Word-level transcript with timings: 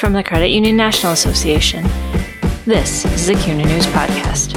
From 0.00 0.14
the 0.14 0.22
Credit 0.22 0.48
Union 0.48 0.78
National 0.78 1.12
Association, 1.12 1.82
this 2.64 3.04
is 3.04 3.26
the 3.26 3.34
CUNA 3.34 3.66
News 3.66 3.84
Podcast. 3.88 4.54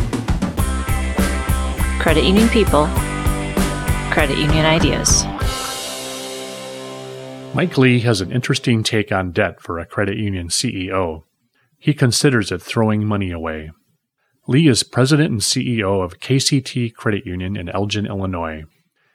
Credit 1.99 2.23
Union 2.23 2.47
People, 2.47 2.85
Credit 4.09 4.37
Union 4.37 4.65
Ideas. 4.65 5.25
Mike 7.53 7.77
Lee 7.77 7.99
has 7.99 8.21
an 8.21 8.31
interesting 8.31 8.83
take 8.83 9.11
on 9.11 9.33
debt 9.33 9.59
for 9.59 9.79
a 9.79 9.85
credit 9.85 10.15
union 10.15 10.47
CEO. 10.47 11.23
He 11.77 11.93
considers 11.93 12.49
it 12.49 12.61
throwing 12.61 13.05
money 13.05 13.29
away. 13.29 13.71
Lee 14.47 14.69
is 14.69 14.83
president 14.83 15.29
and 15.29 15.41
CEO 15.41 16.01
of 16.01 16.21
KCT 16.21 16.93
Credit 16.93 17.25
Union 17.25 17.57
in 17.57 17.67
Elgin, 17.67 18.05
Illinois. 18.05 18.63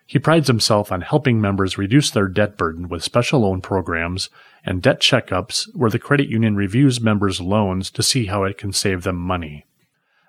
He 0.08 0.18
prides 0.18 0.46
himself 0.46 0.90
on 0.90 1.02
helping 1.02 1.38
members 1.38 1.76
reduce 1.76 2.10
their 2.10 2.28
debt 2.28 2.56
burden 2.56 2.88
with 2.88 3.04
special 3.04 3.40
loan 3.40 3.60
programs 3.60 4.30
and 4.64 4.80
debt 4.80 5.02
checkups 5.02 5.68
where 5.74 5.90
the 5.90 5.98
credit 5.98 6.30
union 6.30 6.56
reviews 6.56 6.98
members' 6.98 7.42
loans 7.42 7.90
to 7.90 8.02
see 8.02 8.24
how 8.24 8.44
it 8.44 8.56
can 8.56 8.72
save 8.72 9.02
them 9.02 9.16
money. 9.16 9.66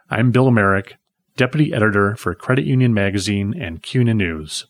I'm 0.10 0.32
Bill 0.32 0.52
Merrick, 0.52 0.98
Deputy 1.38 1.74
Editor 1.74 2.18
for 2.18 2.36
Credit 2.36 2.66
Union 2.66 2.94
Magazine 2.94 3.56
and 3.58 3.82
CUNA 3.82 4.16
News. 4.16 4.66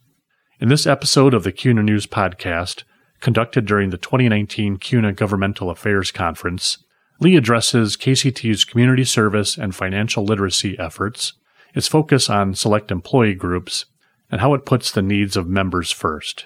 In 0.60 0.70
this 0.70 0.86
episode 0.86 1.34
of 1.34 1.44
the 1.44 1.52
CUNA 1.52 1.82
News 1.82 2.06
podcast, 2.06 2.84
conducted 3.20 3.66
during 3.66 3.90
the 3.90 3.98
2019 3.98 4.78
CUNA 4.78 5.14
Governmental 5.14 5.72
Affairs 5.72 6.12
Conference, 6.12 6.78
Lee 7.20 7.36
addresses 7.36 7.98
KCT's 7.98 8.64
community 8.64 9.06
service 9.06 9.58
and 9.58 9.74
financial 9.74 10.24
literacy 10.24 10.78
efforts, 10.78 11.34
its 11.74 11.88
focus 11.88 12.30
on 12.30 12.54
select 12.54 12.92
employee 12.92 13.34
groups, 13.34 13.86
and 14.32 14.42
how 14.42 14.54
it 14.54 14.66
puts 14.66 14.92
the 14.92 15.02
needs 15.02 15.36
of 15.36 15.48
members 15.48 15.92
first. 15.92 16.46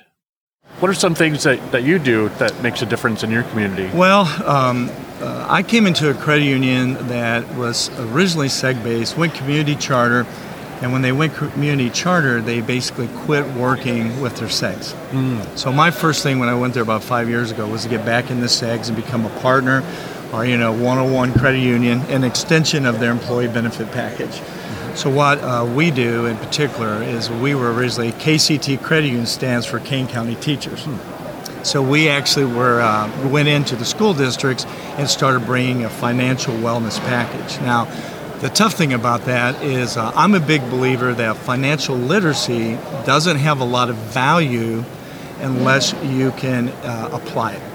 What 0.80 0.90
are 0.90 0.94
some 0.94 1.16
things 1.16 1.44
that, 1.44 1.72
that 1.72 1.84
you 1.84 2.00
do 2.00 2.30
that 2.40 2.62
makes 2.64 2.82
a 2.82 2.86
difference 2.86 3.24
in 3.24 3.32
your 3.32 3.44
community? 3.44 3.90
Well, 3.96 4.26
um, 4.48 4.90
uh, 5.22 5.46
I 5.50 5.64
came 5.64 5.86
into 5.86 6.10
a 6.10 6.14
credit 6.14 6.46
union 6.46 6.96
that 7.08 7.56
was 7.56 7.90
originally 8.00 8.48
seg 8.48 8.84
based, 8.84 9.18
went 9.18 9.34
community 9.34 9.76
charter, 9.76 10.26
and 10.82 10.92
when 10.92 11.02
they 11.02 11.14
went 11.14 11.34
community 11.34 11.90
charter, 11.90 12.42
they 12.42 12.60
basically 12.60 13.08
quit 13.20 13.46
working 13.54 14.20
with 14.20 14.36
their 14.38 14.50
segs. 14.50 14.94
Mm. 15.12 15.58
So 15.58 15.72
my 15.72 15.92
first 15.92 16.24
thing 16.24 16.40
when 16.40 16.50
I 16.50 16.56
went 16.56 16.74
there 16.74 16.84
about 16.84 17.04
five 17.04 17.30
years 17.30 17.52
ago 17.52 17.68
was 17.68 17.84
to 17.84 17.90
get 17.90 18.06
back 18.06 18.32
in 18.32 18.42
the 18.42 18.48
segs 18.48 18.88
and 18.90 18.98
become 18.98 19.26
a 19.26 19.40
partner 19.40 19.84
or, 20.34 20.46
you 20.46 20.58
know, 20.58 20.72
101 20.74 21.34
credit 21.36 21.60
union, 21.60 22.02
an 22.10 22.24
extension 22.26 22.86
of 22.86 23.00
their 23.00 23.12
employee 23.12 23.48
benefit 23.48 23.92
package. 23.92 24.42
So 24.96 25.10
what 25.10 25.40
uh, 25.40 25.68
we 25.76 25.90
do 25.90 26.28
in 26.28 26.38
particular 26.38 27.02
is 27.02 27.30
we 27.30 27.56
were 27.56 27.74
originally 27.74 28.12
KCT 28.12 28.82
Credit 28.84 29.08
Union 29.08 29.26
stands 29.26 29.66
for 29.66 29.80
Kane 29.80 30.08
County 30.08 30.36
Teachers. 30.36 30.86
Hmm. 30.86 31.64
So 31.64 31.82
we 31.82 32.10
actually 32.10 32.46
were 32.46 32.80
uh, 32.80 33.30
went 33.30 33.48
into 33.48 33.76
the 33.76 33.86
school 33.86 34.14
districts 34.14 34.66
and 34.98 35.10
started 35.10 35.46
bringing 35.46 35.84
a 35.84 35.90
financial 35.90 36.54
wellness 36.56 37.00
package. 37.00 37.60
Now, 37.62 37.86
the 38.42 38.50
tough 38.50 38.74
thing 38.74 38.94
about 38.94 39.26
that 39.26 39.64
is 39.64 39.98
uh, 39.98 40.12
I'm 40.16 40.36
a 40.36 40.40
big 40.40 40.62
believer 40.70 41.14
that 41.14 41.38
financial 41.38 41.96
literacy 41.96 42.76
doesn't 43.06 43.38
have 43.38 43.62
a 43.62 43.66
lot 43.66 43.90
of 43.90 43.96
value 43.96 44.84
unless 45.40 45.94
you 46.04 46.32
can 46.32 46.70
uh, 46.70 47.10
apply 47.14 47.54
it. 47.54 47.73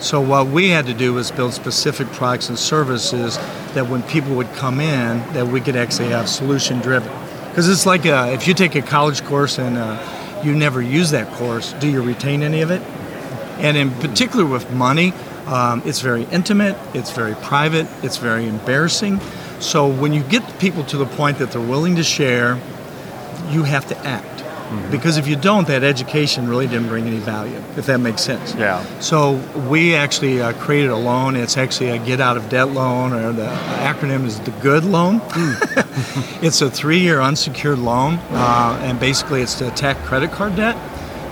So 0.00 0.20
what 0.20 0.48
we 0.48 0.68
had 0.68 0.86
to 0.86 0.94
do 0.94 1.14
was 1.14 1.30
build 1.30 1.54
specific 1.54 2.08
products 2.08 2.48
and 2.48 2.58
services 2.58 3.36
that 3.74 3.88
when 3.88 4.02
people 4.02 4.34
would 4.36 4.52
come 4.52 4.80
in, 4.80 5.18
that 5.32 5.46
we 5.46 5.60
could 5.60 5.76
actually 5.76 6.08
have 6.08 6.28
solution 6.28 6.80
driven. 6.80 7.10
Because 7.48 7.68
it's 7.68 7.86
like 7.86 8.04
a, 8.04 8.16
uh, 8.16 8.26
if 8.26 8.46
you 8.46 8.54
take 8.54 8.74
a 8.74 8.82
college 8.82 9.24
course 9.24 9.58
and 9.58 9.78
uh, 9.78 10.40
you 10.44 10.54
never 10.54 10.82
use 10.82 11.10
that 11.12 11.32
course, 11.34 11.72
do 11.74 11.88
you 11.88 12.02
retain 12.02 12.42
any 12.42 12.60
of 12.60 12.70
it? 12.70 12.82
And 13.58 13.76
in 13.76 13.92
particular 13.92 14.44
with 14.44 14.70
money, 14.72 15.12
um, 15.46 15.82
it's 15.84 16.00
very 16.00 16.24
intimate, 16.24 16.76
it's 16.94 17.12
very 17.12 17.34
private, 17.36 17.86
it's 18.02 18.16
very 18.16 18.46
embarrassing. 18.46 19.20
So 19.60 19.88
when 19.88 20.12
you 20.12 20.22
get 20.22 20.58
people 20.58 20.84
to 20.84 20.96
the 20.96 21.06
point 21.06 21.38
that 21.38 21.52
they're 21.52 21.60
willing 21.60 21.96
to 21.96 22.02
share, 22.02 22.60
you 23.50 23.62
have 23.62 23.86
to 23.88 23.98
act. 23.98 24.43
Mm-hmm. 24.64 24.90
Because 24.90 25.16
if 25.16 25.26
you 25.26 25.36
don't, 25.36 25.66
that 25.68 25.84
education 25.84 26.48
really 26.48 26.66
didn't 26.66 26.88
bring 26.88 27.06
any 27.06 27.18
value, 27.18 27.62
if 27.76 27.86
that 27.86 27.98
makes 27.98 28.22
sense. 28.22 28.54
Yeah. 28.54 28.82
So 29.00 29.34
we 29.68 29.94
actually 29.94 30.40
uh, 30.40 30.52
created 30.54 30.90
a 30.90 30.96
loan. 30.96 31.36
It's 31.36 31.56
actually 31.56 31.90
a 31.90 31.98
get 31.98 32.20
out 32.20 32.36
of 32.36 32.48
debt 32.48 32.70
loan, 32.70 33.12
or 33.12 33.32
the 33.32 33.46
acronym 33.46 34.24
is 34.24 34.40
the 34.40 34.50
GOOD 34.52 34.84
loan. 34.84 35.20
Mm. 35.20 36.42
it's 36.42 36.60
a 36.60 36.70
three 36.70 37.00
year 37.00 37.20
unsecured 37.20 37.78
loan, 37.78 38.14
uh, 38.30 38.78
and 38.82 38.98
basically 38.98 39.42
it's 39.42 39.54
to 39.56 39.68
attack 39.68 39.98
credit 40.04 40.32
card 40.32 40.56
debt. 40.56 40.76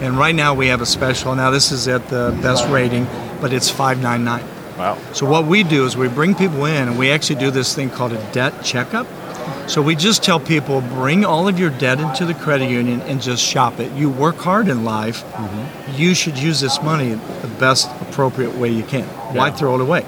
And 0.03 0.19
right 0.19 0.35
now 0.35 0.53
we 0.53 0.67
have 0.67 0.81
a 0.81 0.87
special. 0.87 1.35
Now 1.35 1.51
this 1.51 1.71
is 1.71 1.87
at 1.89 2.09
the 2.09 2.37
best 2.43 2.69
rating, 2.69 3.07
but 3.41 3.53
it's 3.53 3.71
599. 3.71 4.43
Wow. 4.77 4.99
So 5.13 5.27
what 5.27 5.47
we 5.47 5.63
do 5.63 5.87
is 5.87 5.97
we 5.97 6.09
bring 6.09 6.35
people 6.35 6.65
in 6.65 6.89
and 6.89 6.99
we 6.99 7.11
actually 7.11 7.37
do 7.39 7.51
this 7.51 7.75
thing 7.75 7.91
called 7.91 8.13
a 8.13 8.33
debt 8.33 8.65
checkup. 8.65 9.07
So 9.69 9.81
we 9.81 9.95
just 9.95 10.23
tell 10.23 10.41
people 10.41 10.81
bring 10.81 11.25
all 11.25 11.49
of 11.49 11.59
your 11.59 11.71
debt 11.71 12.01
into 12.01 12.27
the 12.27 12.35
credit 12.35 12.69
union 12.69 13.01
and 13.03 13.23
just 13.23 13.43
shop 13.43 13.81
it. 13.81 13.93
You 13.93 14.11
work 14.11 14.37
hard 14.37 14.69
in 14.69 14.85
life. 14.85 15.23
Mm-hmm. 15.25 15.95
You 16.01 16.15
should 16.15 16.39
use 16.39 16.61
this 16.61 16.83
money 16.83 17.15
the 17.15 17.51
best 17.59 17.89
appropriate 18.01 18.55
way 18.57 18.71
you 18.71 18.83
can. 18.83 19.01
Yeah. 19.01 19.35
Why 19.35 19.51
throw 19.51 19.77
it 19.77 19.81
away? 19.81 20.05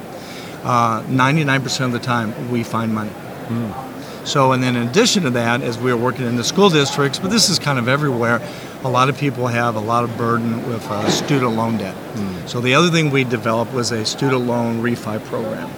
Uh, 0.62 1.03
99% 1.05 1.84
of 1.84 1.93
the 1.93 1.99
time, 1.99 2.50
we 2.50 2.62
find 2.62 2.95
money. 2.95 3.11
Mm. 3.11 4.27
So, 4.27 4.53
and 4.53 4.62
then 4.62 4.77
in 4.77 4.89
addition 4.89 5.25
to 5.25 5.31
that, 5.31 5.61
as 5.61 5.78
we 5.78 5.91
are 5.91 5.97
working 5.97 6.27
in 6.27 6.37
the 6.37 6.45
school 6.45 6.71
districts, 6.71 7.19
but 7.19 7.31
this 7.31 7.51
is 7.51 7.59
kind 7.59 7.78
of 7.78 7.89
everywhere, 7.89 8.41
a 8.83 8.89
lot 8.89 9.11
of 9.11 9.19
people 9.19 9.47
have 9.47 9.77
a 9.77 9.81
lot 9.81 10.05
of 10.05 10.16
burden 10.16 10.66
with 10.66 10.83
uh, 10.91 11.09
student 11.11 11.53
loan 11.53 11.77
debt. 11.77 11.95
Mm. 12.15 12.49
So 12.49 12.61
the 12.61 12.75
other 12.75 12.89
thing 12.89 13.11
we 13.11 13.25
developed 13.25 13.72
was 13.75 13.93
a 13.93 14.05
student 14.06 14.47
loan 14.47 14.83
refi 14.83 15.22
program. 15.27 15.71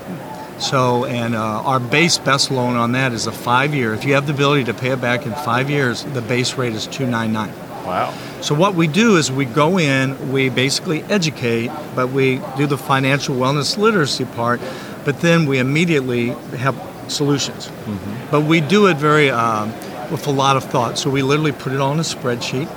So, 0.59 1.05
and 1.05 1.35
uh, 1.35 1.39
our 1.39 1.79
base 1.79 2.19
best 2.19 2.51
loan 2.51 2.77
on 2.77 2.93
that 2.93 3.13
is 3.13 3.27
a 3.27 3.33
five 3.33 3.75
year. 3.75 3.93
If 3.93 4.05
you 4.05 4.15
have 4.15 4.27
the 4.27 4.33
ability 4.33 4.65
to 4.65 4.75
pay 4.75 4.91
it 4.91 5.01
back 5.01 5.27
in 5.27 5.33
five 5.33 5.69
years, 5.69 6.05
the 6.05 6.23
base 6.23 6.55
rate 6.55 6.73
is 6.73 6.87
299. 6.87 7.49
Wow. 7.85 8.15
So, 8.41 8.55
what 8.55 8.75
we 8.75 8.87
do 8.87 9.17
is 9.17 9.31
we 9.31 9.45
go 9.45 9.79
in, 9.79 10.33
we 10.33 10.49
basically 10.49 11.03
educate, 11.05 11.71
but 11.95 12.09
we 12.09 12.41
do 12.57 12.67
the 12.67 12.79
financial 12.79 13.37
wellness 13.37 13.77
literacy 13.77 14.25
part, 14.25 14.61
but 15.05 15.21
then 15.21 15.47
we 15.47 15.59
immediately 15.59 16.29
have 16.57 16.75
solutions. 17.09 17.67
Mm-hmm. 17.67 18.31
But 18.31 18.43
we 18.43 18.61
do 18.61 18.87
it 18.87 18.97
very 18.97 19.31
um, 19.31 19.73
with 20.11 20.27
a 20.27 20.33
lot 20.33 20.57
of 20.57 20.65
thought. 20.65 20.99
So, 20.99 21.11
we 21.11 21.23
literally 21.23 21.53
put 21.53 21.73
it 21.73 21.81
on 21.81 21.99
a 21.99 22.03
spreadsheet 22.03 22.69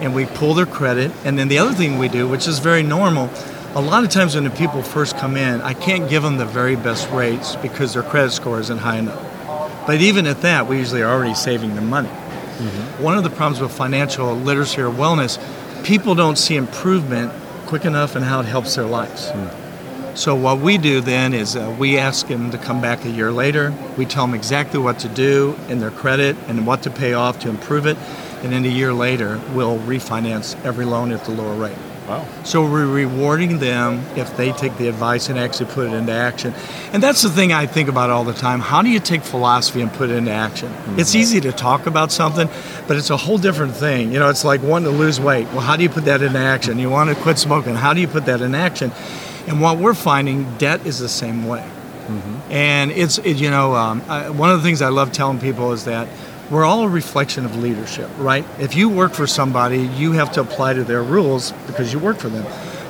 and 0.00 0.14
we 0.14 0.26
pull 0.26 0.54
their 0.54 0.66
credit. 0.66 1.10
And 1.24 1.38
then 1.38 1.48
the 1.48 1.58
other 1.58 1.72
thing 1.72 1.98
we 1.98 2.08
do, 2.08 2.28
which 2.28 2.46
is 2.46 2.58
very 2.58 2.82
normal, 2.82 3.30
a 3.76 3.82
lot 3.82 4.04
of 4.04 4.08
times 4.08 4.34
when 4.34 4.44
the 4.44 4.50
people 4.50 4.82
first 4.82 5.18
come 5.18 5.36
in, 5.36 5.60
I 5.60 5.74
can't 5.74 6.08
give 6.08 6.22
them 6.22 6.38
the 6.38 6.46
very 6.46 6.76
best 6.76 7.10
rates 7.10 7.56
because 7.56 7.92
their 7.92 8.02
credit 8.02 8.30
score 8.30 8.58
isn't 8.58 8.78
high 8.78 8.96
enough. 8.96 9.22
But 9.86 10.00
even 10.00 10.26
at 10.26 10.40
that, 10.40 10.66
we 10.66 10.78
usually 10.78 11.02
are 11.02 11.12
already 11.12 11.34
saving 11.34 11.74
them 11.74 11.90
money. 11.90 12.08
Mm-hmm. 12.08 13.02
One 13.02 13.18
of 13.18 13.22
the 13.22 13.28
problems 13.28 13.60
with 13.60 13.70
financial 13.70 14.34
literacy 14.34 14.80
or 14.80 14.90
wellness, 14.90 15.38
people 15.84 16.14
don't 16.14 16.36
see 16.36 16.56
improvement 16.56 17.30
quick 17.66 17.84
enough 17.84 18.16
in 18.16 18.22
how 18.22 18.40
it 18.40 18.46
helps 18.46 18.76
their 18.76 18.86
lives. 18.86 19.26
Mm. 19.26 20.16
So 20.16 20.34
what 20.34 20.60
we 20.60 20.78
do 20.78 21.02
then 21.02 21.34
is 21.34 21.54
uh, 21.54 21.76
we 21.78 21.98
ask 21.98 22.28
them 22.28 22.50
to 22.52 22.56
come 22.58 22.80
back 22.80 23.04
a 23.04 23.10
year 23.10 23.30
later. 23.30 23.74
We 23.98 24.06
tell 24.06 24.26
them 24.26 24.34
exactly 24.34 24.80
what 24.80 25.00
to 25.00 25.08
do 25.10 25.54
in 25.68 25.80
their 25.80 25.90
credit 25.90 26.34
and 26.48 26.66
what 26.66 26.82
to 26.84 26.90
pay 26.90 27.12
off 27.12 27.40
to 27.40 27.50
improve 27.50 27.84
it. 27.84 27.98
And 28.42 28.52
then 28.52 28.64
a 28.64 28.68
year 28.68 28.94
later, 28.94 29.38
we'll 29.52 29.78
refinance 29.80 30.56
every 30.64 30.86
loan 30.86 31.12
at 31.12 31.26
the 31.26 31.32
lower 31.32 31.54
rate. 31.54 31.76
Wow. 32.08 32.24
So 32.44 32.62
we're 32.62 32.86
rewarding 32.86 33.58
them 33.58 34.04
if 34.16 34.36
they 34.36 34.52
take 34.52 34.76
the 34.76 34.86
advice 34.86 35.28
and 35.28 35.38
actually 35.38 35.66
put 35.72 35.88
it 35.88 35.92
into 35.92 36.12
action. 36.12 36.54
And 36.92 37.02
that's 37.02 37.22
the 37.22 37.30
thing 37.30 37.52
I 37.52 37.66
think 37.66 37.88
about 37.88 38.10
all 38.10 38.22
the 38.22 38.32
time. 38.32 38.60
How 38.60 38.82
do 38.82 38.88
you 38.88 39.00
take 39.00 39.22
philosophy 39.22 39.80
and 39.80 39.92
put 39.92 40.10
it 40.10 40.14
into 40.14 40.30
action? 40.30 40.68
Mm-hmm. 40.68 41.00
It's 41.00 41.16
easy 41.16 41.40
to 41.40 41.52
talk 41.52 41.86
about 41.86 42.12
something, 42.12 42.48
but 42.86 42.96
it's 42.96 43.10
a 43.10 43.16
whole 43.16 43.38
different 43.38 43.74
thing. 43.74 44.12
You 44.12 44.20
know, 44.20 44.28
it's 44.28 44.44
like 44.44 44.62
wanting 44.62 44.92
to 44.92 44.96
lose 44.96 45.20
weight. 45.20 45.46
Well, 45.48 45.62
how 45.62 45.76
do 45.76 45.82
you 45.82 45.88
put 45.88 46.04
that 46.04 46.22
into 46.22 46.38
action? 46.38 46.78
You 46.78 46.90
want 46.90 47.10
to 47.10 47.16
quit 47.16 47.38
smoking. 47.38 47.74
How 47.74 47.92
do 47.92 48.00
you 48.00 48.08
put 48.08 48.26
that 48.26 48.40
in 48.40 48.54
action? 48.54 48.92
And 49.48 49.60
what 49.60 49.78
we're 49.78 49.94
finding, 49.94 50.56
debt 50.58 50.86
is 50.86 51.00
the 51.00 51.08
same 51.08 51.46
way. 51.46 51.60
Mm-hmm. 52.06 52.52
And 52.52 52.92
it's, 52.92 53.18
it, 53.18 53.36
you 53.36 53.50
know, 53.50 53.74
um, 53.74 54.02
I, 54.08 54.30
one 54.30 54.50
of 54.50 54.58
the 54.58 54.62
things 54.62 54.80
I 54.80 54.90
love 54.90 55.10
telling 55.10 55.40
people 55.40 55.72
is 55.72 55.86
that 55.86 56.06
we're 56.50 56.64
all 56.64 56.82
a 56.84 56.88
reflection 56.88 57.44
of 57.44 57.56
leadership, 57.56 58.10
right? 58.18 58.44
If 58.58 58.76
you 58.76 58.88
work 58.88 59.12
for 59.12 59.26
somebody, 59.26 59.86
you 59.86 60.12
have 60.12 60.32
to 60.32 60.40
apply 60.40 60.74
to 60.74 60.84
their 60.84 61.02
rules 61.02 61.52
because 61.66 61.92
you 61.92 61.98
work 61.98 62.18
for 62.18 62.28
them. 62.28 62.44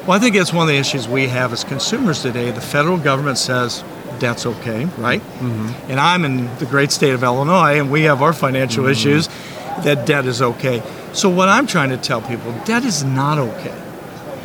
Well, 0.07 0.13
I 0.13 0.19
think 0.19 0.37
that's 0.37 0.53
one 0.53 0.63
of 0.63 0.69
the 0.69 0.79
issues 0.79 1.09
we 1.09 1.27
have 1.29 1.53
as 1.53 1.65
consumers 1.65 2.23
today. 2.23 2.51
The 2.51 2.61
federal 2.61 2.99
government 2.99 3.39
says 3.39 3.83
debt's 4.19 4.47
okay, 4.47 4.85
right? 4.99 5.21
Mm-hmm. 5.21 5.91
And 5.91 6.01
I'm 6.01 6.25
in 6.25 6.55
the 6.59 6.67
great 6.67 6.93
state 6.93 7.13
of 7.13 7.23
Illinois, 7.23 7.79
and 7.79 7.91
we 7.91 8.03
have 8.03 8.23
our 8.23 8.33
financial 8.33 8.85
mm-hmm. 8.85 8.93
issues 8.93 9.29
that 9.85 10.07
debt 10.07 10.27
is 10.27 10.41
okay. 10.41 10.83
So, 11.13 11.29
what 11.29 11.49
I'm 11.49 11.67
trying 11.67 11.91
to 11.91 11.97
tell 11.97 12.21
people, 12.23 12.53
debt 12.65 12.85
is 12.85 13.05
not 13.05 13.39
okay. 13.39 13.83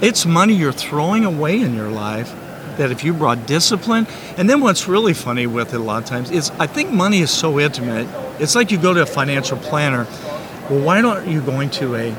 It's 0.01 0.25
money 0.25 0.53
you're 0.53 0.71
throwing 0.71 1.25
away 1.25 1.61
in 1.61 1.75
your 1.75 1.89
life 1.89 2.33
that 2.77 2.91
if 2.91 3.03
you 3.03 3.13
brought 3.13 3.45
discipline, 3.45 4.07
and 4.37 4.49
then 4.49 4.61
what's 4.61 4.87
really 4.87 5.13
funny 5.13 5.45
with 5.45 5.73
it 5.73 5.79
a 5.79 5.83
lot 5.83 6.01
of 6.01 6.09
times 6.09 6.31
is 6.31 6.49
I 6.51 6.67
think 6.67 6.91
money 6.91 7.19
is 7.19 7.31
so 7.31 7.59
intimate. 7.59 8.07
It's 8.41 8.55
like 8.55 8.71
you 8.71 8.79
go 8.79 8.91
to 8.91 9.03
a 9.03 9.05
financial 9.05 9.55
planner. 9.55 10.05
Well, 10.67 10.83
why 10.83 11.01
aren't 11.03 11.27
you 11.27 11.41
going 11.41 11.69
to 11.71 11.95
a 11.95 12.09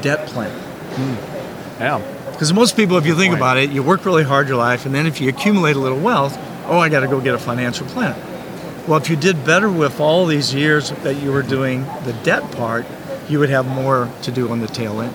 debt 0.00 0.26
plan? 0.28 0.50
Hmm. 0.50 1.80
Yeah. 1.80 2.30
Because 2.30 2.50
most 2.52 2.76
people, 2.76 2.96
if 2.96 3.04
you 3.04 3.14
think 3.14 3.32
point. 3.32 3.40
about 3.40 3.58
it, 3.58 3.70
you 3.70 3.82
work 3.82 4.06
really 4.06 4.24
hard 4.24 4.48
your 4.48 4.56
life, 4.56 4.86
and 4.86 4.94
then 4.94 5.06
if 5.06 5.20
you 5.20 5.28
accumulate 5.28 5.76
a 5.76 5.78
little 5.78 6.00
wealth, 6.00 6.36
oh, 6.66 6.78
I 6.78 6.88
got 6.88 7.00
to 7.00 7.08
go 7.08 7.20
get 7.20 7.34
a 7.34 7.38
financial 7.38 7.86
planner. 7.88 8.16
Well, 8.88 8.98
if 8.98 9.10
you 9.10 9.16
did 9.16 9.44
better 9.44 9.70
with 9.70 10.00
all 10.00 10.24
these 10.24 10.54
years 10.54 10.90
that 10.90 11.16
you 11.16 11.30
were 11.30 11.42
doing 11.42 11.84
the 12.04 12.16
debt 12.24 12.50
part, 12.52 12.86
you 13.28 13.38
would 13.38 13.50
have 13.50 13.66
more 13.66 14.10
to 14.22 14.32
do 14.32 14.48
on 14.48 14.60
the 14.60 14.68
tail 14.68 15.00
end. 15.02 15.14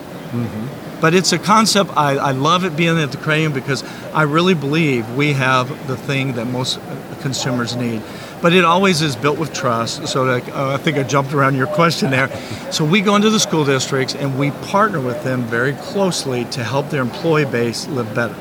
But 1.00 1.14
it's 1.14 1.32
a 1.32 1.38
concept, 1.38 1.90
I, 1.96 2.16
I 2.16 2.30
love 2.30 2.64
it 2.64 2.76
being 2.76 2.98
at 2.98 3.10
the 3.10 3.30
union 3.30 3.52
because 3.52 3.82
I 4.14 4.22
really 4.22 4.54
believe 4.54 5.10
we 5.16 5.32
have 5.32 5.88
the 5.88 5.96
thing 5.96 6.34
that 6.34 6.44
most 6.46 6.78
consumers 7.20 7.74
need. 7.74 8.02
But 8.42 8.52
it 8.52 8.64
always 8.64 9.00
is 9.00 9.16
built 9.16 9.38
with 9.38 9.54
trust. 9.54 10.08
So 10.08 10.24
like, 10.24 10.46
uh, 10.48 10.70
I 10.70 10.76
think 10.76 10.98
I 10.98 11.04
jumped 11.04 11.32
around 11.32 11.54
your 11.54 11.68
question 11.68 12.10
there. 12.10 12.28
So 12.72 12.84
we 12.84 13.00
go 13.00 13.16
into 13.16 13.30
the 13.30 13.40
school 13.40 13.64
districts 13.64 14.14
and 14.14 14.38
we 14.38 14.50
partner 14.50 15.00
with 15.00 15.22
them 15.22 15.44
very 15.44 15.72
closely 15.74 16.44
to 16.46 16.64
help 16.64 16.90
their 16.90 17.02
employee 17.02 17.44
base 17.44 17.86
live 17.88 18.12
better. 18.14 18.34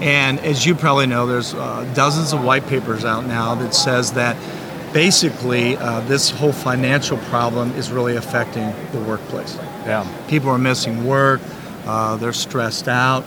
And 0.00 0.38
as 0.40 0.64
you 0.64 0.76
probably 0.76 1.06
know, 1.06 1.26
there's 1.26 1.52
uh, 1.52 1.90
dozens 1.94 2.32
of 2.32 2.44
white 2.44 2.64
papers 2.68 3.04
out 3.04 3.26
now 3.26 3.56
that 3.56 3.74
says 3.74 4.12
that 4.12 4.36
basically 4.92 5.76
uh, 5.76 6.00
this 6.02 6.30
whole 6.30 6.52
financial 6.52 7.18
problem 7.18 7.72
is 7.72 7.90
really 7.90 8.14
affecting 8.14 8.72
the 8.92 9.00
workplace. 9.00 9.56
Yeah. 9.84 10.06
People 10.28 10.50
are 10.50 10.58
missing 10.58 11.04
work, 11.04 11.40
uh, 11.86 12.16
they're 12.16 12.32
stressed 12.32 12.86
out. 12.86 13.24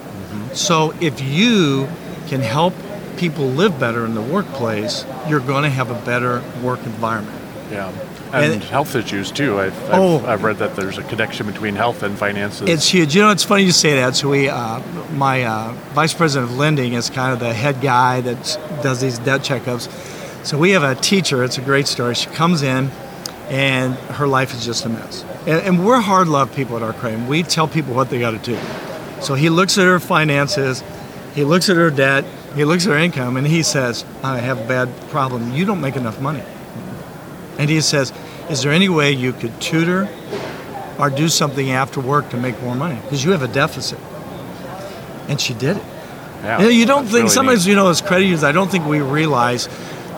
So 0.54 0.94
if 1.00 1.20
you 1.20 1.86
can 2.28 2.40
help 2.40 2.72
people 3.18 3.46
live 3.46 3.78
better 3.78 4.06
in 4.06 4.14
the 4.14 4.22
workplace, 4.22 5.04
you're 5.28 5.40
going 5.40 5.64
to 5.64 5.70
have 5.70 5.90
a 5.90 6.00
better 6.04 6.42
work 6.62 6.84
environment. 6.84 7.36
Yeah. 7.70 7.92
And, 8.32 8.52
And- 8.54 8.64
health 8.64 8.94
issues 8.94 9.30
too. 9.30 9.58
I've, 9.58 9.74
I've, 9.90 9.94
Oh. 10.00 10.26
I've 10.26 10.42
read 10.44 10.58
that 10.58 10.76
there's 10.76 10.98
a 10.98 11.02
connection 11.04 11.46
between 11.46 11.74
health 11.74 12.02
and 12.02 12.16
finances. 12.18 12.68
It's 12.68 12.86
huge. 12.88 13.14
You 13.14 13.22
know, 13.22 13.30
it's 13.30 13.44
funny 13.44 13.62
you 13.64 13.72
say 13.72 13.94
that. 13.96 14.16
So 14.16 14.28
we, 14.28 14.48
uh, 14.48 14.80
my 15.12 15.44
uh, 15.44 15.72
vice 15.94 16.12
president 16.12 16.50
of 16.50 16.56
lending 16.58 16.92
is 16.92 17.08
kind 17.08 17.32
of 17.32 17.40
the 17.40 17.52
head 17.54 17.80
guy 17.80 18.20
that 18.20 18.58
does 18.82 19.00
these 19.00 19.18
debt 19.18 19.40
checkups. 19.40 19.88
So 20.44 20.58
we 20.58 20.70
have 20.70 20.82
a 20.82 20.94
teacher. 20.94 21.42
It's 21.42 21.56
a 21.58 21.62
great 21.62 21.86
story. 21.86 22.14
She 22.14 22.28
comes 22.30 22.62
in, 22.62 22.90
and 23.48 23.94
her 23.94 24.26
life 24.26 24.52
is 24.54 24.64
just 24.64 24.84
a 24.84 24.88
mess. 24.90 25.24
And, 25.46 25.60
and 25.62 25.86
we're 25.86 26.00
hard 26.00 26.28
love 26.28 26.54
people 26.54 26.76
at 26.76 26.82
our 26.82 26.92
crane. 26.92 27.28
We 27.28 27.42
tell 27.42 27.66
people 27.66 27.94
what 27.94 28.10
they 28.10 28.18
got 28.20 28.30
to 28.32 28.38
do. 28.38 28.58
So 29.22 29.34
he 29.34 29.48
looks 29.48 29.78
at 29.78 29.84
her 29.86 29.98
finances, 30.00 30.84
he 31.34 31.44
looks 31.44 31.68
at 31.70 31.76
her 31.76 31.90
debt, 31.90 32.24
he 32.58 32.64
looks 32.64 32.86
at 32.86 32.92
her 32.92 32.98
income, 32.98 33.36
and 33.36 33.46
he 33.46 33.62
says, 33.62 34.04
"I 34.22 34.38
have 34.38 34.60
a 34.60 34.68
bad 34.68 34.88
problem. 35.08 35.54
You 35.54 35.64
don't 35.64 35.80
make 35.80 35.96
enough 35.96 36.20
money." 36.20 36.42
And 37.58 37.68
he 37.68 37.80
says, 37.80 38.12
Is 38.48 38.62
there 38.62 38.72
any 38.72 38.88
way 38.88 39.12
you 39.12 39.32
could 39.32 39.60
tutor 39.60 40.08
or 40.98 41.10
do 41.10 41.28
something 41.28 41.70
after 41.70 42.00
work 42.00 42.30
to 42.30 42.36
make 42.36 42.60
more 42.62 42.74
money? 42.74 42.98
Because 43.02 43.24
you 43.24 43.32
have 43.32 43.42
a 43.42 43.48
deficit. 43.48 43.98
And 45.28 45.38
she 45.38 45.52
did 45.52 45.76
it. 45.76 45.82
yeah. 46.42 46.58
You, 46.58 46.64
know, 46.64 46.70
you 46.70 46.86
don't 46.86 47.04
think, 47.04 47.14
really 47.14 47.28
sometimes, 47.28 47.66
neat. 47.66 47.72
you 47.72 47.76
know, 47.76 47.90
as 47.90 48.00
credit 48.00 48.24
unions, 48.24 48.44
I 48.44 48.52
don't 48.52 48.70
think 48.70 48.86
we 48.86 49.00
realize 49.00 49.68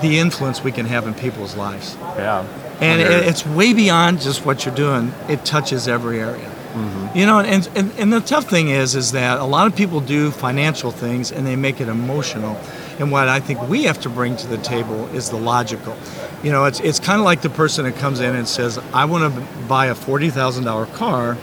the 0.02 0.18
influence 0.18 0.62
we 0.62 0.70
can 0.70 0.86
have 0.86 1.08
in 1.08 1.14
people's 1.14 1.56
lives. 1.56 1.96
Yeah. 1.98 2.46
And 2.80 3.00
it, 3.00 3.10
it's 3.10 3.44
way 3.44 3.72
beyond 3.72 4.20
just 4.20 4.46
what 4.46 4.64
you're 4.64 4.74
doing, 4.74 5.12
it 5.28 5.44
touches 5.44 5.88
every 5.88 6.20
area. 6.20 6.49
Mm-hmm. 6.72 7.18
You 7.18 7.26
know, 7.26 7.40
and, 7.40 7.68
and, 7.74 7.92
and 7.98 8.12
the 8.12 8.20
tough 8.20 8.48
thing 8.48 8.68
is, 8.68 8.94
is 8.94 9.12
that 9.12 9.38
a 9.38 9.44
lot 9.44 9.66
of 9.66 9.74
people 9.74 10.00
do 10.00 10.30
financial 10.30 10.90
things 10.90 11.32
and 11.32 11.46
they 11.46 11.56
make 11.56 11.80
it 11.80 11.88
emotional. 11.88 12.56
And 12.98 13.10
what 13.10 13.28
I 13.28 13.40
think 13.40 13.66
we 13.68 13.84
have 13.84 14.00
to 14.02 14.08
bring 14.08 14.36
to 14.36 14.46
the 14.46 14.58
table 14.58 15.06
is 15.08 15.30
the 15.30 15.36
logical. 15.36 15.96
You 16.42 16.52
know, 16.52 16.66
it's, 16.66 16.80
it's 16.80 17.00
kind 17.00 17.18
of 17.18 17.24
like 17.24 17.42
the 17.42 17.50
person 17.50 17.84
that 17.84 17.96
comes 17.96 18.20
in 18.20 18.36
and 18.36 18.46
says, 18.46 18.78
I 18.92 19.06
want 19.06 19.34
to 19.34 19.40
buy 19.66 19.86
a 19.86 19.94
$40,000 19.94 20.94
car, 20.94 21.36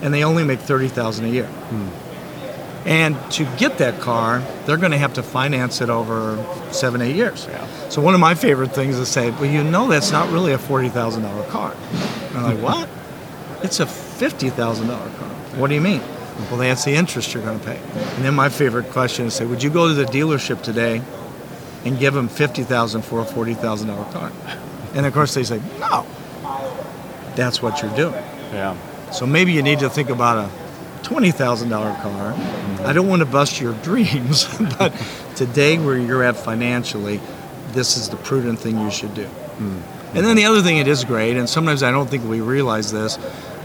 and 0.00 0.12
they 0.12 0.24
only 0.24 0.44
make 0.44 0.60
30000 0.60 1.24
a 1.24 1.28
year. 1.28 1.48
And 2.84 3.16
to 3.32 3.44
get 3.56 3.78
that 3.78 4.00
car, 4.00 4.42
they're 4.66 4.76
going 4.76 4.90
to 4.90 4.98
have 4.98 5.14
to 5.14 5.22
finance 5.22 5.80
it 5.80 5.88
over 5.88 6.44
seven, 6.72 7.00
eight 7.00 7.14
years. 7.14 7.46
Yeah. 7.48 7.64
So 7.88 8.02
one 8.02 8.14
of 8.14 8.20
my 8.20 8.34
favorite 8.34 8.74
things 8.74 8.98
is 8.98 9.06
to 9.06 9.12
say, 9.12 9.30
well, 9.30 9.44
you 9.44 9.62
know 9.62 9.88
that's 9.88 10.10
not 10.10 10.30
really 10.32 10.52
a 10.52 10.58
$40,000 10.58 11.48
car. 11.48 11.74
And 12.30 12.38
I'm 12.38 12.60
like, 12.60 12.62
what? 12.62 12.88
It's 13.62 13.78
a 13.78 13.86
$50,000 14.22 14.86
car. 15.18 15.28
What 15.58 15.68
do 15.68 15.74
you 15.74 15.80
mean? 15.80 16.00
Well, 16.48 16.58
that's 16.58 16.84
the 16.84 16.94
interest 16.94 17.34
you're 17.34 17.42
going 17.42 17.58
to 17.58 17.64
pay. 17.64 17.76
And 17.76 18.24
then 18.24 18.34
my 18.34 18.48
favorite 18.48 18.90
question 18.90 19.26
is 19.26 19.34
say, 19.34 19.44
would 19.44 19.62
you 19.62 19.70
go 19.70 19.88
to 19.88 19.94
the 19.94 20.04
dealership 20.04 20.62
today 20.62 21.02
and 21.84 21.98
give 21.98 22.14
them 22.14 22.28
50000 22.28 23.02
for 23.02 23.20
a 23.20 23.24
$40,000 23.24 24.12
car? 24.12 24.32
And 24.94 25.06
of 25.06 25.12
course 25.12 25.34
they 25.34 25.42
say, 25.42 25.60
no. 25.80 26.06
That's 27.34 27.60
what 27.62 27.82
you're 27.82 27.94
doing. 27.96 28.14
yeah. 28.52 28.76
So 29.10 29.26
maybe 29.26 29.52
you 29.52 29.62
need 29.62 29.80
to 29.80 29.90
think 29.90 30.08
about 30.08 30.38
a 30.38 30.50
$20,000 31.02 31.70
car. 32.02 32.32
Mm-hmm. 32.32 32.86
I 32.86 32.92
don't 32.92 33.08
want 33.08 33.20
to 33.20 33.26
bust 33.26 33.60
your 33.60 33.74
dreams, 33.82 34.46
but 34.78 34.92
today 35.34 35.78
where 35.78 35.98
you're 35.98 36.22
at 36.22 36.36
financially, 36.36 37.20
this 37.72 37.96
is 37.96 38.08
the 38.08 38.16
prudent 38.16 38.58
thing 38.58 38.78
you 38.78 38.90
should 38.90 39.14
do. 39.14 39.24
Mm-hmm. 39.24 40.16
And 40.16 40.26
then 40.26 40.36
the 40.36 40.44
other 40.44 40.60
thing, 40.60 40.76
it 40.76 40.88
is 40.88 41.04
great, 41.04 41.38
and 41.38 41.48
sometimes 41.48 41.82
I 41.82 41.90
don't 41.90 42.08
think 42.08 42.24
we 42.24 42.42
realize 42.42 42.92
this. 42.92 43.18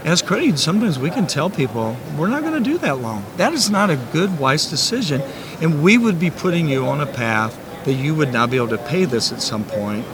As 0.08 0.22
credit, 0.22 0.58
sometimes 0.58 0.98
we 0.98 1.10
can 1.10 1.26
tell 1.26 1.50
people 1.50 1.94
we're 2.16 2.28
not 2.28 2.40
going 2.40 2.54
to 2.54 2.70
do 2.70 2.78
that 2.78 3.00
loan. 3.00 3.22
That 3.36 3.52
is 3.52 3.68
not 3.68 3.90
a 3.90 3.96
good, 4.10 4.38
wise 4.38 4.64
decision, 4.70 5.20
and 5.60 5.82
we 5.82 5.98
would 5.98 6.18
be 6.18 6.30
putting 6.30 6.66
you 6.66 6.86
on 6.86 7.02
a 7.02 7.06
path 7.06 7.54
that 7.84 7.92
you 7.92 8.14
would 8.14 8.32
not 8.32 8.50
be 8.50 8.56
able 8.56 8.68
to 8.68 8.78
pay 8.78 9.04
this 9.04 9.32
at 9.32 9.42
some 9.42 9.64
point. 9.64 10.06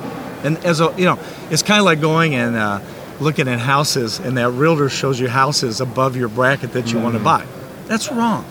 And 0.43 0.57
as 0.65 0.81
a, 0.81 0.93
you 0.99 1.05
know, 1.05 1.17
it's 1.49 1.63
kind 1.63 1.79
of 1.79 1.85
like 1.85 2.01
going 2.01 2.35
and 2.35 2.57
uh, 2.57 2.81
looking 3.21 3.47
at 3.47 3.61
houses, 3.61 4.19
and 4.19 4.37
that 4.37 4.51
realtor 4.51 4.89
shows 4.89 5.21
you 5.21 5.29
houses 5.29 5.81
above 5.81 6.17
your 6.17 6.29
bracket 6.29 6.73
that 6.73 6.93
you 6.93 6.99
want 6.99 7.15
to 7.15 7.23
buy. 7.23 7.47
That's 7.87 8.11
wrong. 8.11 8.45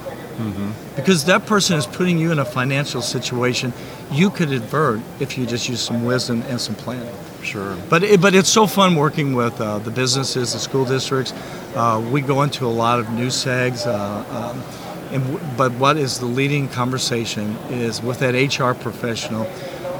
Because 0.95 1.25
that 1.25 1.45
person 1.45 1.77
is 1.77 1.85
putting 1.85 2.17
you 2.17 2.31
in 2.31 2.39
a 2.39 2.45
financial 2.45 3.01
situation 3.01 3.73
you 4.11 4.29
could 4.29 4.51
avert 4.51 4.99
if 5.19 5.37
you 5.37 5.45
just 5.45 5.67
use 5.69 5.81
some 5.81 6.03
wisdom 6.05 6.43
and 6.43 6.59
some 6.59 6.75
planning. 6.75 7.13
Sure. 7.41 7.75
But 7.89 8.03
it, 8.03 8.21
but 8.21 8.33
it's 8.35 8.49
so 8.49 8.67
fun 8.67 8.95
working 8.95 9.33
with 9.33 9.59
uh, 9.59 9.79
the 9.79 9.91
businesses, 9.91 10.53
the 10.53 10.59
school 10.59 10.85
districts. 10.85 11.33
Uh, 11.75 12.03
we 12.11 12.21
go 12.21 12.43
into 12.43 12.65
a 12.65 12.69
lot 12.69 12.99
of 12.99 13.09
new 13.11 13.27
segs. 13.27 13.85
Uh, 13.85 14.23
um, 14.37 14.63
and 15.11 15.23
w- 15.23 15.45
but 15.57 15.71
what 15.73 15.97
is 15.97 16.19
the 16.19 16.25
leading 16.25 16.67
conversation 16.69 17.55
is 17.69 18.01
with 18.01 18.19
that 18.19 18.33
HR 18.33 18.73
professional. 18.79 19.45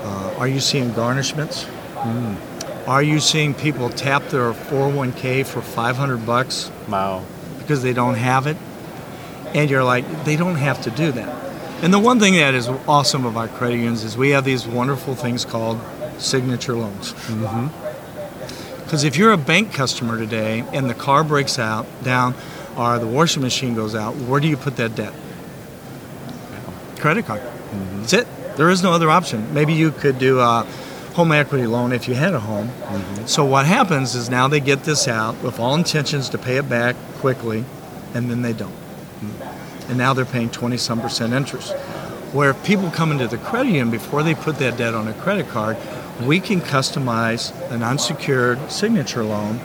Uh, 0.05 0.35
are 0.39 0.47
you 0.47 0.59
seeing 0.59 0.89
garnishments? 0.91 1.67
Are 2.87 3.03
you 3.03 3.19
seeing 3.19 3.53
people 3.53 3.89
tap 3.89 4.27
their 4.29 4.51
401k 4.53 5.45
for 5.45 5.61
500 5.61 6.25
bucks 6.25 6.69
Wow. 6.89 7.23
because 7.59 7.81
they 7.81 7.93
don't 7.93 8.15
have 8.15 8.45
it? 8.47 8.57
And 9.53 9.69
you're 9.69 9.83
like, 9.83 10.25
they 10.25 10.35
don't 10.35 10.55
have 10.55 10.81
to 10.83 10.91
do 10.91 11.11
that. 11.11 11.83
And 11.83 11.93
the 11.93 11.99
one 11.99 12.19
thing 12.19 12.35
that 12.35 12.53
is 12.53 12.67
awesome 12.87 13.25
of 13.25 13.35
our 13.35 13.47
credit 13.47 13.75
unions 13.75 14.03
is 14.03 14.17
we 14.17 14.29
have 14.29 14.45
these 14.45 14.65
wonderful 14.65 15.15
things 15.15 15.43
called 15.43 15.79
signature 16.17 16.75
loans. 16.75 17.13
Mm-hmm. 17.13 18.83
Because 18.83 19.03
if 19.03 19.17
you're 19.17 19.31
a 19.31 19.37
bank 19.37 19.73
customer 19.73 20.17
today 20.17 20.63
and 20.71 20.89
the 20.89 20.93
car 20.93 21.23
breaks 21.23 21.59
out 21.59 21.85
down 22.03 22.35
or 22.77 22.99
the 22.99 23.07
washing 23.07 23.41
machine 23.41 23.75
goes 23.75 23.95
out, 23.95 24.15
where 24.15 24.39
do 24.39 24.47
you 24.47 24.55
put 24.55 24.77
that 24.77 24.95
debt? 24.95 25.13
Credit 26.97 27.25
card. 27.25 27.41
Mm-hmm. 27.41 27.99
That's 28.01 28.13
it. 28.13 28.27
There 28.55 28.69
is 28.69 28.81
no 28.81 28.93
other 28.93 29.09
option. 29.09 29.53
Maybe 29.53 29.73
you 29.73 29.91
could 29.91 30.19
do 30.19 30.39
a 30.39 30.65
home 31.15 31.31
equity 31.31 31.67
loan 31.67 31.91
if 31.91 32.07
you 32.07 32.13
had 32.13 32.33
a 32.33 32.39
home. 32.39 32.69
Mm-hmm. 32.69 33.25
So 33.25 33.45
what 33.45 33.65
happens 33.65 34.15
is 34.15 34.29
now 34.29 34.47
they 34.47 34.59
get 34.59 34.83
this 34.83 35.07
out 35.07 35.41
with 35.43 35.59
all 35.59 35.75
intentions 35.75 36.29
to 36.29 36.37
pay 36.37 36.57
it 36.57 36.69
back 36.69 36.95
quickly, 37.17 37.65
and 38.13 38.29
then 38.29 38.41
they 38.41 38.53
don't. 38.53 38.82
And 39.89 39.97
now 39.97 40.13
they're 40.13 40.25
paying 40.25 40.49
20 40.49 40.77
some 40.77 41.01
percent 41.01 41.33
interest. 41.33 41.73
Where 42.33 42.49
if 42.51 42.63
people 42.63 42.89
come 42.89 43.11
into 43.11 43.27
the 43.27 43.37
credit 43.37 43.67
union 43.67 43.91
before 43.91 44.23
they 44.23 44.33
put 44.33 44.57
that 44.57 44.77
debt 44.77 44.95
on 44.95 45.07
a 45.07 45.13
credit 45.13 45.49
card, 45.49 45.77
we 46.21 46.39
can 46.39 46.61
customize 46.61 47.53
an 47.71 47.83
unsecured 47.83 48.71
signature 48.71 49.23
loan. 49.23 49.59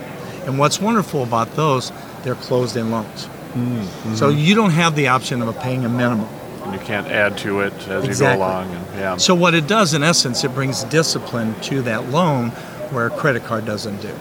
And 0.45 0.59
what's 0.59 0.81
wonderful 0.81 1.23
about 1.23 1.57
those, 1.57 1.93
they're 2.23 2.35
closed 2.35 2.77
in 2.77 2.91
loans. 2.91 3.27
Mm-hmm. 3.27 4.15
So 4.15 4.29
you 4.29 4.55
don't 4.55 4.71
have 4.71 4.95
the 4.95 5.09
option 5.09 5.41
of 5.43 5.59
paying 5.61 5.85
a 5.85 5.89
minimum. 5.89 6.29
And 6.65 6.75
you 6.75 6.81
can't 6.81 7.07
add 7.07 7.39
to 7.39 7.61
it 7.61 7.73
as 7.89 8.07
you 8.07 8.15
go 8.25 8.37
along. 8.37 8.71
And 8.75 8.87
yeah. 8.95 9.17
So 9.17 9.35
what 9.35 9.55
it 9.55 9.67
does, 9.67 9.95
in 9.95 10.03
essence, 10.03 10.45
it 10.45 10.55
brings 10.55 10.85
discipline 10.85 11.59
to 11.63 11.83
that 11.83 12.11
loan, 12.11 12.51
where 12.91 13.07
a 13.07 13.11
credit 13.11 13.45
card 13.45 13.65
doesn't 13.65 14.01
do. 14.03 14.15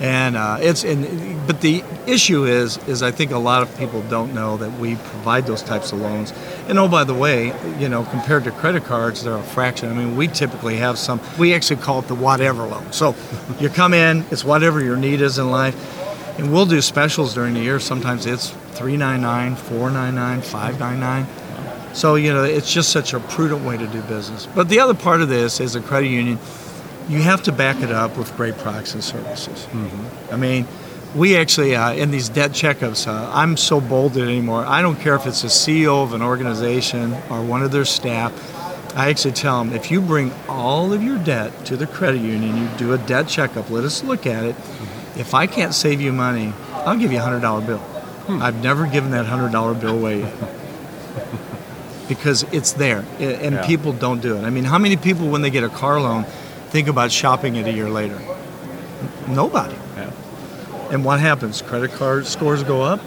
And 0.00 0.36
uh, 0.36 0.58
it's 0.60 0.82
but 1.46 1.60
the 1.60 1.84
issue 2.06 2.44
is 2.44 2.78
is 2.88 3.02
I 3.02 3.10
think 3.10 3.30
a 3.30 3.38
lot 3.38 3.62
of 3.62 3.78
people 3.78 4.02
don't 4.02 4.34
know 4.34 4.56
that 4.56 4.78
we 4.78 4.96
provide 4.96 5.46
those 5.46 5.62
types 5.62 5.92
of 5.92 6.00
loans. 6.00 6.32
And 6.68 6.78
oh, 6.78 6.88
by 6.88 7.04
the 7.04 7.14
way, 7.14 7.46
you 7.78 7.88
know, 7.88 8.04
compared 8.04 8.44
to 8.44 8.50
credit 8.50 8.84
cards, 8.84 9.22
they're 9.24 9.36
a 9.36 9.42
fraction. 9.42 9.90
I 9.90 9.94
mean, 9.94 10.16
we 10.16 10.28
typically 10.28 10.76
have 10.76 10.98
some. 10.98 11.20
We 11.38 11.54
actually 11.54 11.80
call 11.80 12.00
it 12.00 12.08
the 12.08 12.14
whatever 12.14 12.64
loan. 12.64 12.92
So 12.92 13.14
you 13.60 13.68
come 13.68 13.94
in, 13.94 14.24
it's 14.30 14.44
whatever 14.44 14.82
your 14.82 14.96
need 14.96 15.20
is 15.20 15.38
in 15.38 15.50
life, 15.50 15.76
and 16.38 16.52
we'll 16.52 16.66
do 16.66 16.80
specials 16.80 17.34
during 17.34 17.54
the 17.54 17.60
year. 17.60 17.78
Sometimes 17.80 18.26
it's 18.26 18.50
three 18.72 18.96
nine 18.96 19.22
nine, 19.22 19.56
four 19.56 19.90
nine 19.90 20.14
nine, 20.14 20.42
five 20.42 20.80
nine 20.80 21.00
nine. 21.00 21.26
So, 21.94 22.14
you 22.14 22.32
know, 22.32 22.42
it's 22.42 22.72
just 22.72 22.90
such 22.90 23.12
a 23.12 23.20
prudent 23.20 23.64
way 23.64 23.76
to 23.76 23.86
do 23.86 24.00
business. 24.02 24.46
But 24.46 24.70
the 24.70 24.80
other 24.80 24.94
part 24.94 25.20
of 25.20 25.28
this 25.28 25.60
is 25.60 25.76
a 25.76 25.80
credit 25.80 26.08
union, 26.08 26.38
you 27.08 27.20
have 27.22 27.42
to 27.44 27.52
back 27.52 27.82
it 27.82 27.90
up 27.90 28.16
with 28.16 28.34
great 28.36 28.56
products 28.58 28.94
and 28.94 29.02
services. 29.04 29.66
I 30.30 30.36
mean, 30.36 30.66
we 31.14 31.36
actually 31.36 31.74
uh, 31.76 31.92
in 31.92 32.10
these 32.10 32.28
debt 32.30 32.52
checkups 32.52 33.06
uh, 33.06 33.30
i'm 33.34 33.56
so 33.58 33.80
bolded 33.82 34.22
anymore. 34.22 34.64
I 34.64 34.80
don't 34.80 34.98
care 34.98 35.14
if 35.14 35.26
it's 35.26 35.44
a 35.44 35.48
ceo 35.48 36.02
of 36.02 36.14
an 36.14 36.22
organization 36.22 37.12
or 37.28 37.42
one 37.42 37.62
of 37.62 37.70
their 37.70 37.84
staff. 37.84 38.32
I 38.96 39.10
actually 39.10 39.32
tell 39.32 39.62
them 39.62 39.74
if 39.74 39.90
you 39.90 40.00
bring 40.00 40.32
all 40.48 40.92
of 40.92 41.02
your 41.02 41.18
debt 41.18 41.66
to 41.66 41.76
the 41.76 41.86
credit 41.86 42.20
union 42.22 42.56
you 42.56 42.68
do 42.78 42.92
a 42.94 42.98
debt 42.98 43.28
checkup 43.28 43.68
let 43.68 43.84
us 43.84 44.02
look 44.02 44.26
at 44.26 44.44
it. 44.44 44.56
If 45.16 45.34
i 45.34 45.46
can't 45.46 45.74
save 45.74 46.00
you 46.00 46.12
money 46.14 46.54
i'll 46.72 46.96
give 46.96 47.12
you 47.12 47.18
a 47.18 47.22
$100 47.22 47.66
bill. 47.66 47.82
I've 48.40 48.62
never 48.62 48.86
given 48.86 49.10
that 49.10 49.26
$100 49.26 49.80
bill 49.80 49.98
away. 49.98 50.20
Yet 50.20 50.34
because 52.08 52.42
it's 52.52 52.72
there 52.72 53.04
and 53.18 53.54
Yeah. 53.56 53.66
people 53.66 53.92
don't 53.92 54.20
do 54.20 54.36
it. 54.38 54.44
I 54.44 54.50
mean 54.50 54.64
how 54.64 54.78
many 54.78 54.96
people 54.96 55.28
when 55.28 55.42
they 55.42 55.50
get 55.50 55.64
a 55.64 55.68
car 55.68 56.00
loan 56.00 56.24
think 56.72 56.88
about 56.88 57.12
shopping 57.12 57.56
it 57.56 57.66
a 57.66 57.72
year 57.72 57.88
later 57.90 58.18
nobody 59.28 59.74
Yeah. 59.96 60.10
and 60.90 61.04
what 61.04 61.20
happens? 61.20 61.62
Credit 61.62 61.92
card 61.92 62.26
scores 62.26 62.62
go 62.62 62.82
up, 62.82 63.00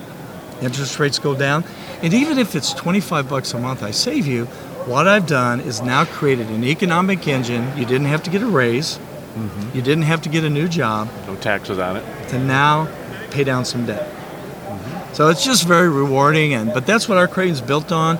interest 0.62 1.00
rates 1.00 1.20
go 1.20 1.36
down, 1.36 1.64
and 2.02 2.14
even 2.14 2.38
if 2.40 2.56
it's 2.56 2.74
25 2.74 3.28
bucks 3.30 3.54
a 3.54 3.60
month 3.60 3.84
I 3.84 3.92
save 3.92 4.26
you, 4.28 4.46
what 4.86 5.08
I've 5.08 5.26
done 5.28 5.60
is 5.62 5.82
now 5.82 6.06
created 6.06 6.48
an 6.50 6.64
economic 6.64 7.28
engine. 7.28 7.66
You 7.76 7.86
didn't 7.86 8.08
have 8.08 8.22
to 8.24 8.30
get 8.30 8.42
a 8.44 8.48
raise. 8.48 8.98
Mm-hmm. 8.98 9.76
You 9.76 9.82
didn't 9.82 10.04
have 10.04 10.22
to 10.22 10.30
get 10.30 10.44
a 10.44 10.50
new 10.50 10.68
job 10.68 11.10
No 11.28 11.36
taxes 11.36 11.80
on 11.80 11.98
it. 11.98 12.04
to 12.30 12.38
now 12.40 12.88
pay 13.32 13.44
down 13.44 13.66
some 13.66 13.86
debt. 13.86 14.08
Mm-hmm. 14.08 15.14
So 15.14 15.30
it's 15.30 15.44
just 15.44 15.66
very 15.68 15.90
rewarding, 15.90 16.54
and 16.54 16.72
but 16.74 16.86
that's 16.86 17.10
what 17.10 17.18
our 17.18 17.28
credit's 17.28 17.62
built 17.62 17.92
on. 17.92 18.18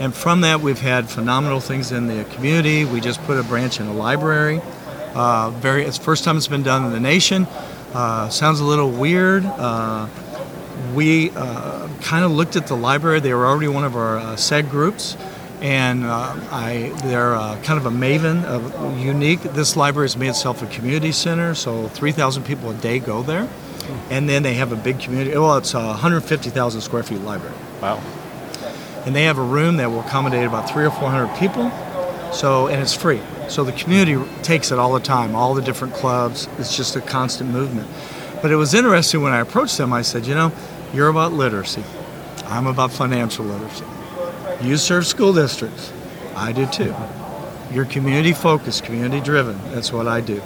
And 0.00 0.14
from 0.14 0.40
that, 0.42 0.60
we've 0.60 0.80
had 0.80 1.08
phenomenal 1.08 1.60
things 1.60 1.92
in 1.92 2.06
the 2.06 2.24
community. 2.34 2.84
We 2.84 3.00
just 3.00 3.22
put 3.24 3.38
a 3.38 3.42
branch 3.42 3.78
in 3.80 3.86
a 3.86 3.92
library. 3.94 4.60
Uh, 5.16 5.48
very, 5.50 5.82
it's 5.84 5.96
the 5.96 6.04
first 6.04 6.24
time 6.24 6.36
it's 6.36 6.46
been 6.46 6.62
done 6.62 6.84
in 6.84 6.92
the 6.92 7.00
nation. 7.00 7.46
Uh, 7.94 8.28
sounds 8.28 8.60
a 8.60 8.64
little 8.64 8.90
weird. 8.90 9.46
Uh, 9.46 10.08
we 10.94 11.30
uh, 11.30 11.88
kind 12.02 12.22
of 12.22 12.30
looked 12.32 12.54
at 12.54 12.66
the 12.66 12.76
library. 12.76 13.20
They 13.20 13.32
were 13.32 13.46
already 13.46 13.68
one 13.68 13.84
of 13.84 13.96
our 13.96 14.18
uh, 14.18 14.36
SEG 14.36 14.68
groups, 14.70 15.16
and 15.62 16.04
uh, 16.04 16.34
I 16.50 16.92
they're 17.04 17.34
uh, 17.34 17.58
kind 17.62 17.78
of 17.80 17.86
a 17.86 17.90
maven, 17.90 18.44
of 18.44 18.98
unique. 18.98 19.40
This 19.42 19.74
library 19.74 20.04
has 20.04 20.18
made 20.18 20.28
itself 20.28 20.62
a 20.62 20.66
community 20.66 21.12
center, 21.12 21.54
so 21.54 21.88
3,000 21.88 22.44
people 22.44 22.70
a 22.70 22.74
day 22.74 22.98
go 22.98 23.22
there, 23.22 23.48
and 24.10 24.28
then 24.28 24.42
they 24.42 24.54
have 24.54 24.70
a 24.70 24.76
big 24.76 25.00
community. 25.00 25.30
Well, 25.36 25.56
it's 25.56 25.72
a 25.72 25.78
150,000 25.78 26.82
square 26.82 27.02
feet 27.02 27.22
library, 27.22 27.54
Wow. 27.80 28.02
and 29.06 29.16
they 29.16 29.24
have 29.24 29.38
a 29.38 29.42
room 29.42 29.78
that 29.78 29.90
will 29.90 30.00
accommodate 30.00 30.46
about 30.46 30.68
three 30.70 30.84
or 30.84 30.90
400 30.90 31.34
people. 31.38 31.70
So 32.32 32.66
and 32.66 32.82
it's 32.82 32.92
free. 32.92 33.22
So 33.48 33.64
the 33.64 33.72
community 33.72 34.22
takes 34.42 34.70
it 34.72 34.78
all 34.78 34.92
the 34.92 35.00
time. 35.00 35.34
All 35.34 35.54
the 35.54 35.62
different 35.62 35.94
clubs. 35.94 36.48
It's 36.58 36.76
just 36.76 36.96
a 36.96 37.00
constant 37.00 37.50
movement. 37.50 37.88
But 38.42 38.50
it 38.50 38.56
was 38.56 38.74
interesting 38.74 39.22
when 39.22 39.32
I 39.32 39.40
approached 39.40 39.78
them. 39.78 39.92
I 39.92 40.02
said, 40.02 40.26
you 40.26 40.34
know, 40.34 40.52
you're 40.92 41.08
about 41.08 41.32
literacy. 41.32 41.84
I'm 42.44 42.66
about 42.66 42.92
financial 42.92 43.44
literacy. 43.44 43.84
You 44.62 44.76
serve 44.76 45.06
school 45.06 45.32
districts. 45.32 45.92
I 46.34 46.52
do 46.52 46.66
too. 46.66 46.94
You're 47.72 47.84
community 47.84 48.32
focused, 48.32 48.84
community 48.84 49.20
driven. 49.20 49.58
That's 49.72 49.92
what 49.92 50.06
I 50.06 50.20
do. 50.20 50.42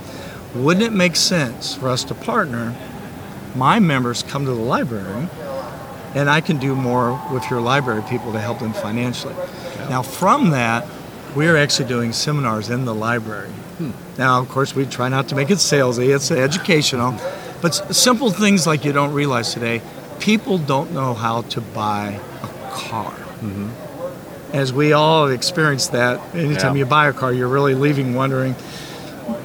Wouldn't 0.55 0.85
it 0.85 0.93
make 0.93 1.17
sense 1.17 1.75
for 1.75 1.89
us 1.89 2.05
to 2.05 2.15
partner? 2.15 2.75
My 3.55 3.79
members 3.79 4.23
come 4.23 4.45
to 4.47 4.53
the 4.53 4.61
library, 4.61 5.29
and 6.15 6.31
I 6.31 6.41
can 6.41 6.59
do 6.59 6.75
more 6.75 7.21
with 7.33 7.51
your 7.51 7.61
library 7.61 8.03
people 8.09 8.33
to 8.33 8.41
help 8.41 8.61
them 8.61 8.73
financially. 8.73 9.35
Now, 9.89 10.03
from 10.03 10.51
that, 10.51 10.87
we're 11.35 11.57
actually 11.57 11.89
doing 11.89 12.13
seminars 12.13 12.71
in 12.71 12.85
the 12.85 12.95
library. 12.95 13.51
Now, 14.19 14.41
of 14.41 14.49
course, 14.49 14.75
we 14.75 14.85
try 14.85 15.09
not 15.09 15.29
to 15.29 15.35
make 15.35 15.51
it 15.51 15.59
salesy, 15.59 16.15
it's 16.15 16.31
educational. 16.31 17.15
But 17.63 17.73
simple 17.95 18.31
things 18.31 18.67
like 18.67 18.85
you 18.85 18.93
don't 18.93 19.13
realize 19.13 19.53
today 19.55 19.83
people 20.19 20.59
don't 20.59 20.93
know 20.93 21.15
how 21.15 21.41
to 21.43 21.61
buy 21.61 22.21
a 22.43 22.71
car. 22.73 23.15
As 24.53 24.73
we 24.73 24.93
all 24.93 25.27
have 25.27 25.35
experienced 25.35 25.93
that, 25.93 26.21
anytime 26.35 26.75
Yeah. 26.77 26.81
you 26.81 26.87
buy 26.87 27.09
a 27.09 27.13
car, 27.13 27.33
you're 27.33 27.49
really 27.49 27.75
leaving 27.75 28.15
wondering, 28.15 28.55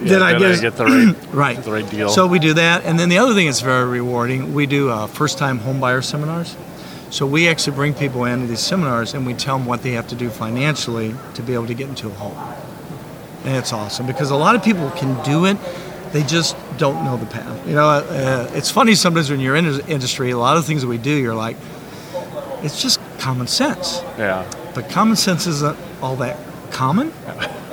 Yeah, 0.01 0.07
did 0.09 0.21
I 0.21 0.37
get, 0.39 0.61
get 0.61 0.75
the 0.75 0.85
right, 0.85 1.15
right. 1.33 1.63
the 1.63 1.71
right 1.71 1.89
deal? 1.89 2.09
So 2.09 2.27
we 2.27 2.39
do 2.39 2.55
that, 2.55 2.83
and 2.85 2.99
then 2.99 3.07
the 3.09 3.19
other 3.19 3.33
thing 3.35 3.45
that's 3.45 3.61
very 3.61 3.85
rewarding, 3.87 4.53
we 4.53 4.65
do 4.65 4.89
uh, 4.89 5.05
first-time 5.07 5.59
home 5.59 5.79
buyer 5.79 6.01
seminars. 6.01 6.55
So 7.15 7.25
we 7.25 7.47
actually 7.47 7.77
bring 7.77 7.93
people 7.93 8.25
into 8.25 8.45
these 8.45 8.59
seminars, 8.59 9.13
and 9.13 9.25
we 9.25 9.33
tell 9.35 9.57
them 9.57 9.65
what 9.65 9.83
they 9.83 9.91
have 9.91 10.05
to 10.09 10.15
do 10.15 10.29
financially 10.29 11.15
to 11.35 11.41
be 11.41 11.53
able 11.53 11.67
to 11.67 11.73
get 11.73 11.87
into 11.87 12.07
a 12.07 12.13
home. 12.13 12.37
And 13.45 13.55
it's 13.55 13.71
awesome 13.71 14.05
because 14.05 14.31
a 14.31 14.35
lot 14.35 14.53
of 14.53 14.61
people 14.61 14.89
can 14.91 15.23
do 15.23 15.45
it, 15.45 15.55
they 16.11 16.23
just 16.23 16.57
don't 16.77 17.05
know 17.05 17.15
the 17.15 17.25
path. 17.25 17.65
You 17.65 17.75
know, 17.75 17.87
uh, 17.87 18.51
it's 18.53 18.69
funny 18.69 18.95
sometimes 18.95 19.29
when 19.29 19.39
you're 19.39 19.55
in 19.55 19.65
industry, 19.87 20.31
a 20.31 20.37
lot 20.37 20.57
of 20.57 20.65
things 20.65 20.81
that 20.81 20.89
we 20.89 20.97
do, 20.97 21.09
you're 21.09 21.33
like, 21.33 21.55
it's 22.63 22.81
just 22.81 22.99
common 23.17 23.47
sense. 23.47 24.01
yeah. 24.17 24.45
But 24.73 24.89
common 24.89 25.15
sense 25.15 25.47
isn't 25.47 25.79
all 26.01 26.17
that 26.17 26.37
common. 26.71 27.13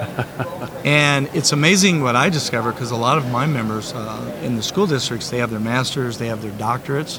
and 0.85 1.29
it's 1.35 1.51
amazing 1.51 2.05
what 2.05 2.15
I 2.15 2.29
discovered 2.29 2.75
because 2.75 2.93
a 2.93 2.97
lot 2.97 3.19
of 3.19 3.29
my 3.33 3.47
members 3.47 3.93
uh, 3.93 4.41
in 4.45 4.55
the 4.55 4.63
school 4.63 4.87
districts, 4.87 5.31
they 5.31 5.39
have 5.39 5.51
their 5.51 5.59
masters, 5.59 6.19
they 6.19 6.29
have 6.29 6.43
their 6.43 6.53
doctorates. 6.53 7.19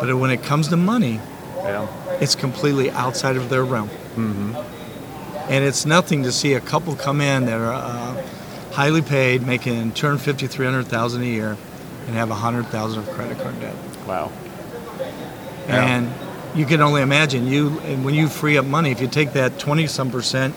But 0.00 0.16
when 0.16 0.30
it 0.30 0.42
comes 0.42 0.68
to 0.68 0.78
money, 0.78 1.20
Yeah. 1.64 2.18
it's 2.20 2.34
completely 2.34 2.90
outside 2.90 3.36
of 3.36 3.48
their 3.48 3.64
realm. 3.64 3.88
Mm-hmm. 3.88 4.54
And 5.50 5.64
it's 5.64 5.84
nothing 5.86 6.22
to 6.24 6.32
see 6.32 6.54
a 6.54 6.60
couple 6.60 6.94
come 6.96 7.20
in 7.20 7.46
that 7.46 7.58
are 7.60 7.72
uh, 7.72 8.22
highly 8.72 9.02
paid, 9.02 9.42
making 9.46 9.92
250, 9.92 10.46
300,000 10.46 11.22
a 11.22 11.24
year, 11.24 11.56
and 12.06 12.16
have 12.16 12.28
100,000 12.30 12.98
of 12.98 13.10
credit 13.10 13.38
card 13.38 13.58
debt. 13.60 13.74
Wow. 14.06 14.30
Yeah. 15.68 15.84
And 15.86 16.12
you 16.58 16.66
can 16.66 16.80
only 16.80 17.02
imagine 17.02 17.46
you 17.46 17.78
and 17.80 18.04
when 18.04 18.14
you 18.14 18.28
free 18.28 18.56
up 18.58 18.64
money, 18.66 18.90
if 18.90 19.00
you 19.00 19.08
take 19.08 19.32
that 19.32 19.58
20 19.58 19.86
some 19.86 20.10
percent, 20.10 20.54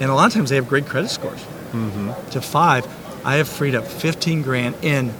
and 0.00 0.10
a 0.10 0.14
lot 0.14 0.26
of 0.26 0.32
times 0.32 0.50
they 0.50 0.56
have 0.56 0.68
great 0.68 0.86
credit 0.86 1.08
scores 1.10 1.40
Mm-hmm. 1.72 2.30
to 2.30 2.40
five, 2.40 2.86
I 3.24 3.36
have 3.36 3.48
freed 3.48 3.74
up 3.74 3.84
15 3.86 4.42
grand 4.42 4.76
in 4.82 5.12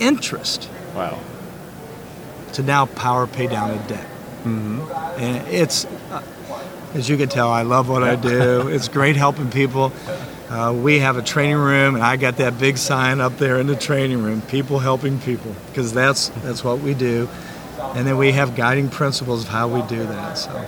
interest 0.00 0.68
Wow. 0.94 1.18
to 2.54 2.62
now 2.62 2.86
power 2.86 3.26
pay 3.26 3.46
down 3.46 3.70
a 3.70 3.78
debt. 3.88 4.06
Mm-hmm. 4.46 5.20
And 5.20 5.48
it's, 5.48 5.84
uh, 5.84 6.22
as 6.94 7.08
you 7.08 7.16
can 7.16 7.28
tell, 7.28 7.50
I 7.50 7.62
love 7.62 7.88
what 7.88 8.02
I 8.02 8.16
do. 8.16 8.68
It's 8.76 8.88
great 8.88 9.16
helping 9.16 9.50
people. 9.50 9.92
Uh, 10.48 10.72
we 10.72 11.00
have 11.00 11.16
a 11.16 11.22
training 11.22 11.56
room, 11.56 11.96
and 11.96 12.04
I 12.04 12.16
got 12.16 12.36
that 12.36 12.58
big 12.58 12.78
sign 12.78 13.20
up 13.20 13.36
there 13.38 13.58
in 13.58 13.66
the 13.66 13.74
training 13.74 14.22
room: 14.22 14.42
"People 14.42 14.78
helping 14.78 15.18
people," 15.18 15.54
because 15.68 15.92
that's 15.92 16.28
that's 16.44 16.62
what 16.62 16.78
we 16.78 16.94
do. 16.94 17.28
And 17.94 18.06
then 18.06 18.16
we 18.16 18.32
have 18.32 18.54
guiding 18.54 18.88
principles 18.88 19.42
of 19.42 19.48
how 19.48 19.66
we 19.68 19.82
do 19.88 20.04
that. 20.06 20.38
So, 20.38 20.64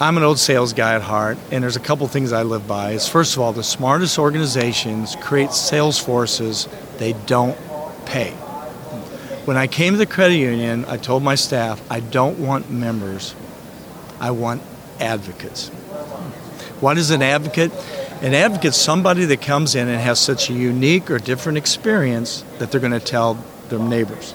I'm 0.00 0.16
an 0.16 0.22
old 0.22 0.38
sales 0.38 0.72
guy 0.72 0.94
at 0.94 1.02
heart, 1.02 1.36
and 1.50 1.62
there's 1.62 1.76
a 1.76 1.80
couple 1.80 2.08
things 2.08 2.32
I 2.32 2.42
live 2.42 2.66
by. 2.66 2.92
Is 2.92 3.06
first 3.06 3.36
of 3.36 3.42
all, 3.42 3.52
the 3.52 3.62
smartest 3.62 4.18
organizations 4.18 5.14
create 5.16 5.52
sales 5.52 5.98
forces 5.98 6.66
they 6.98 7.12
don't 7.26 7.58
pay. 8.06 8.32
When 9.44 9.56
I 9.56 9.66
came 9.66 9.94
to 9.94 9.98
the 9.98 10.06
credit 10.06 10.36
union, 10.36 10.84
I 10.86 10.96
told 10.98 11.24
my 11.24 11.34
staff, 11.34 11.82
I 11.90 11.98
don't 11.98 12.38
want 12.38 12.70
members, 12.70 13.34
I 14.20 14.30
want 14.30 14.62
advocates. 15.00 15.68
What 16.78 16.96
is 16.96 17.10
an 17.10 17.22
advocate? 17.22 17.72
An 18.22 18.34
advocate's 18.34 18.76
somebody 18.76 19.24
that 19.24 19.42
comes 19.42 19.74
in 19.74 19.88
and 19.88 20.00
has 20.00 20.20
such 20.20 20.48
a 20.48 20.52
unique 20.52 21.10
or 21.10 21.18
different 21.18 21.58
experience 21.58 22.44
that 22.58 22.70
they're 22.70 22.80
going 22.80 22.92
to 22.92 23.00
tell 23.00 23.34
their 23.68 23.80
neighbors. 23.80 24.32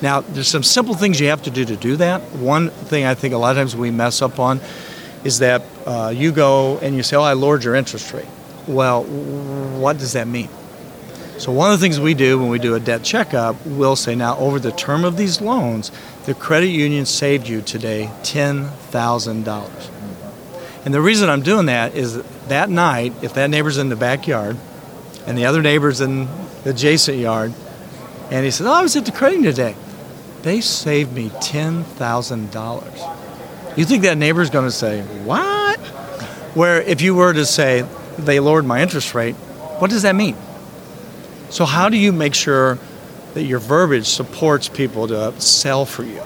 Now, 0.00 0.22
there's 0.22 0.48
some 0.48 0.62
simple 0.62 0.94
things 0.94 1.20
you 1.20 1.28
have 1.28 1.42
to 1.42 1.50
do 1.50 1.66
to 1.66 1.76
do 1.76 1.96
that. 1.96 2.22
One 2.32 2.70
thing 2.70 3.04
I 3.04 3.14
think 3.14 3.34
a 3.34 3.36
lot 3.36 3.50
of 3.50 3.56
times 3.58 3.76
we 3.76 3.90
mess 3.90 4.22
up 4.22 4.38
on 4.38 4.60
is 5.24 5.40
that 5.40 5.62
uh, 5.84 6.12
you 6.16 6.32
go 6.32 6.78
and 6.78 6.96
you 6.96 7.02
say, 7.02 7.16
Oh, 7.16 7.22
I 7.22 7.34
lowered 7.34 7.64
your 7.64 7.74
interest 7.74 8.14
rate. 8.14 8.28
Well, 8.66 9.04
what 9.04 9.98
does 9.98 10.14
that 10.14 10.26
mean? 10.26 10.48
So, 11.38 11.52
one 11.52 11.72
of 11.72 11.78
the 11.78 11.84
things 11.84 12.00
we 12.00 12.14
do 12.14 12.36
when 12.36 12.48
we 12.48 12.58
do 12.58 12.74
a 12.74 12.80
debt 12.80 13.04
checkup, 13.04 13.64
we'll 13.64 13.94
say, 13.94 14.16
Now, 14.16 14.36
over 14.38 14.58
the 14.58 14.72
term 14.72 15.04
of 15.04 15.16
these 15.16 15.40
loans, 15.40 15.92
the 16.24 16.34
credit 16.34 16.66
union 16.66 17.06
saved 17.06 17.46
you 17.46 17.62
today 17.62 18.10
$10,000. 18.22 19.90
And 20.84 20.92
the 20.92 21.00
reason 21.00 21.28
I'm 21.28 21.42
doing 21.42 21.66
that 21.66 21.94
is 21.94 22.20
that 22.48 22.70
night, 22.70 23.12
if 23.22 23.34
that 23.34 23.50
neighbor's 23.50 23.78
in 23.78 23.88
the 23.88 23.94
backyard 23.94 24.56
and 25.26 25.38
the 25.38 25.46
other 25.46 25.62
neighbor's 25.62 26.00
in 26.00 26.26
the 26.64 26.70
adjacent 26.70 27.18
yard, 27.18 27.54
and 28.32 28.44
he 28.44 28.50
says, 28.50 28.66
Oh, 28.66 28.72
I 28.72 28.82
was 28.82 28.96
at 28.96 29.06
the 29.06 29.12
credit 29.12 29.36
union 29.36 29.54
today, 29.54 29.76
they 30.42 30.60
saved 30.60 31.12
me 31.12 31.30
$10,000. 31.30 33.78
You 33.78 33.84
think 33.84 34.02
that 34.02 34.18
neighbor's 34.18 34.50
going 34.50 34.64
to 34.64 34.72
say, 34.72 35.02
What? 35.02 35.78
Where 36.56 36.82
if 36.82 37.00
you 37.00 37.14
were 37.14 37.32
to 37.32 37.46
say, 37.46 37.86
They 38.18 38.40
lowered 38.40 38.64
my 38.64 38.82
interest 38.82 39.14
rate, 39.14 39.36
what 39.78 39.90
does 39.90 40.02
that 40.02 40.16
mean? 40.16 40.34
So, 41.50 41.64
how 41.64 41.88
do 41.88 41.96
you 41.96 42.12
make 42.12 42.34
sure 42.34 42.78
that 43.34 43.44
your 43.44 43.58
verbiage 43.58 44.06
supports 44.06 44.68
people 44.68 45.08
to 45.08 45.38
sell 45.40 45.84
for 45.84 46.04
you? 46.04 46.22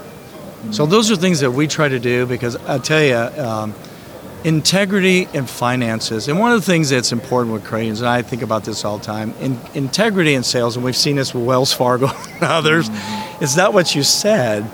So, 0.70 0.86
those 0.86 1.10
are 1.10 1.16
things 1.16 1.40
that 1.40 1.50
we 1.50 1.66
try 1.66 1.88
to 1.88 1.98
do 1.98 2.26
because 2.26 2.56
I 2.56 2.78
tell 2.78 3.02
you, 3.02 3.42
um, 3.42 3.74
integrity 4.44 5.28
in 5.32 5.46
finances, 5.46 6.28
and 6.28 6.38
one 6.38 6.52
of 6.52 6.60
the 6.60 6.66
things 6.66 6.90
that's 6.90 7.12
important 7.12 7.52
with 7.52 7.70
unions, 7.70 8.00
and 8.00 8.08
I 8.08 8.22
think 8.22 8.42
about 8.42 8.64
this 8.64 8.84
all 8.84 8.98
the 8.98 9.04
time, 9.04 9.34
in, 9.40 9.58
integrity 9.74 10.34
in 10.34 10.42
sales, 10.42 10.76
and 10.76 10.84
we've 10.84 10.96
seen 10.96 11.16
this 11.16 11.32
with 11.32 11.44
Wells 11.44 11.72
Fargo 11.72 12.08
and 12.34 12.42
others, 12.42 12.88
it's 13.40 13.56
not 13.56 13.72
what 13.72 13.94
you 13.94 14.02
said, 14.02 14.68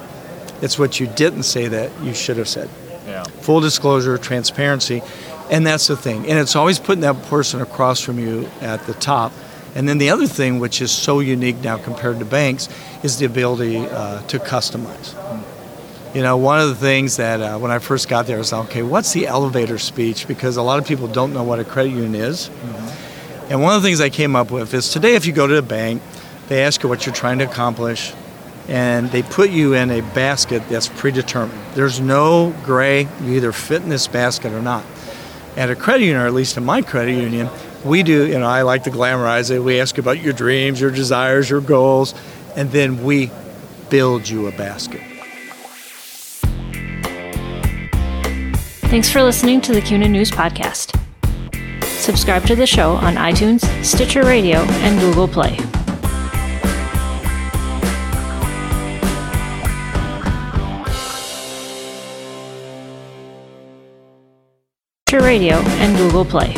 it's 0.62 0.78
what 0.78 0.98
you 0.98 1.06
didn't 1.06 1.42
say 1.44 1.68
that 1.68 1.90
you 2.02 2.14
should 2.14 2.36
have 2.38 2.48
said. 2.48 2.68
Yeah. 3.06 3.24
Full 3.24 3.60
disclosure, 3.60 4.16
transparency, 4.18 5.02
and 5.50 5.66
that's 5.66 5.86
the 5.86 5.96
thing. 5.96 6.26
And 6.26 6.38
it's 6.38 6.56
always 6.56 6.78
putting 6.78 7.02
that 7.02 7.22
person 7.24 7.60
across 7.60 8.00
from 8.00 8.18
you 8.18 8.48
at 8.60 8.84
the 8.86 8.94
top. 8.94 9.32
And 9.78 9.88
then 9.88 9.98
the 9.98 10.10
other 10.10 10.26
thing, 10.26 10.58
which 10.58 10.82
is 10.82 10.90
so 10.90 11.20
unique 11.20 11.58
now 11.58 11.78
compared 11.78 12.18
to 12.18 12.24
banks, 12.24 12.68
is 13.04 13.20
the 13.20 13.26
ability 13.26 13.76
uh, 13.76 14.20
to 14.22 14.40
customize. 14.40 15.14
You 16.16 16.22
know, 16.22 16.36
one 16.36 16.58
of 16.58 16.68
the 16.68 16.74
things 16.74 17.16
that 17.18 17.40
uh, 17.40 17.58
when 17.60 17.70
I 17.70 17.78
first 17.78 18.08
got 18.08 18.26
there 18.26 18.38
was, 18.38 18.52
okay, 18.52 18.82
what's 18.82 19.12
the 19.12 19.28
elevator 19.28 19.78
speech? 19.78 20.26
Because 20.26 20.56
a 20.56 20.62
lot 20.62 20.80
of 20.80 20.88
people 20.88 21.06
don't 21.06 21.32
know 21.32 21.44
what 21.44 21.60
a 21.60 21.64
credit 21.64 21.90
union 21.90 22.16
is. 22.16 22.48
Mm-hmm. 22.48 23.52
And 23.52 23.62
one 23.62 23.76
of 23.76 23.80
the 23.80 23.86
things 23.86 24.00
I 24.00 24.10
came 24.10 24.34
up 24.34 24.50
with 24.50 24.74
is 24.74 24.90
today, 24.90 25.14
if 25.14 25.26
you 25.26 25.32
go 25.32 25.46
to 25.46 25.58
a 25.58 25.62
bank, 25.62 26.02
they 26.48 26.64
ask 26.64 26.82
you 26.82 26.88
what 26.88 27.06
you're 27.06 27.14
trying 27.14 27.38
to 27.38 27.44
accomplish, 27.44 28.12
and 28.66 29.08
they 29.12 29.22
put 29.22 29.50
you 29.50 29.74
in 29.74 29.92
a 29.92 30.00
basket 30.00 30.68
that's 30.68 30.88
predetermined. 30.88 31.62
There's 31.74 32.00
no 32.00 32.52
gray, 32.64 33.06
you 33.22 33.34
either 33.34 33.52
fit 33.52 33.82
in 33.82 33.90
this 33.90 34.08
basket 34.08 34.52
or 34.52 34.60
not. 34.60 34.84
At 35.56 35.70
a 35.70 35.76
credit 35.76 36.02
union, 36.02 36.20
or 36.20 36.26
at 36.26 36.34
least 36.34 36.56
in 36.56 36.64
my 36.64 36.82
credit 36.82 37.12
union, 37.12 37.48
we 37.84 38.02
do, 38.02 38.26
you 38.26 38.38
know, 38.38 38.46
I 38.46 38.62
like 38.62 38.84
to 38.84 38.90
glamorize 38.90 39.50
it. 39.50 39.60
We 39.60 39.80
ask 39.80 39.98
about 39.98 40.20
your 40.20 40.32
dreams, 40.32 40.80
your 40.80 40.90
desires, 40.90 41.48
your 41.48 41.60
goals, 41.60 42.14
and 42.56 42.70
then 42.70 43.04
we 43.04 43.30
build 43.88 44.28
you 44.28 44.46
a 44.46 44.52
basket. 44.52 45.00
Thanks 48.88 49.10
for 49.10 49.22
listening 49.22 49.60
to 49.62 49.72
the 49.72 49.82
CUNA 49.82 50.08
News 50.08 50.30
Podcast. 50.30 50.98
Subscribe 51.84 52.46
to 52.46 52.56
the 52.56 52.66
show 52.66 52.92
on 52.92 53.16
iTunes, 53.16 53.62
Stitcher 53.84 54.22
Radio, 54.22 54.60
and 54.60 54.98
Google 54.98 55.28
Play. 55.28 55.58
Stitcher 65.06 65.22
Radio 65.22 65.56
and 65.56 65.96
Google 65.98 66.24
Play. 66.24 66.54